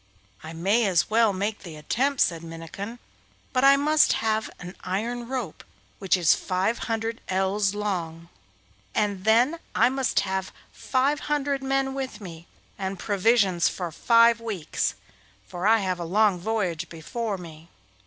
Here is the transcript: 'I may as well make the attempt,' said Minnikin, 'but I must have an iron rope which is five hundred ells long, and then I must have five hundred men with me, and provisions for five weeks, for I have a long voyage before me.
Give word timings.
'I 0.41 0.53
may 0.53 0.87
as 0.87 1.11
well 1.11 1.31
make 1.31 1.59
the 1.59 1.75
attempt,' 1.75 2.21
said 2.21 2.41
Minnikin, 2.41 2.97
'but 3.53 3.63
I 3.63 3.77
must 3.77 4.13
have 4.13 4.49
an 4.59 4.75
iron 4.83 5.27
rope 5.27 5.63
which 5.99 6.17
is 6.17 6.33
five 6.33 6.79
hundred 6.89 7.21
ells 7.29 7.75
long, 7.75 8.27
and 8.95 9.25
then 9.25 9.59
I 9.75 9.89
must 9.89 10.21
have 10.21 10.51
five 10.73 11.19
hundred 11.29 11.61
men 11.61 11.93
with 11.93 12.19
me, 12.19 12.47
and 12.79 12.97
provisions 12.97 13.67
for 13.67 13.91
five 13.91 14.41
weeks, 14.41 14.95
for 15.47 15.67
I 15.67 15.77
have 15.81 15.99
a 15.99 16.03
long 16.03 16.39
voyage 16.39 16.89
before 16.89 17.37
me. 17.37 17.69